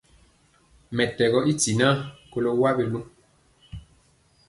[0.95, 1.95] Mɛtɛgɔ i tinaa
[2.31, 3.05] kolɔ wa biluŋ.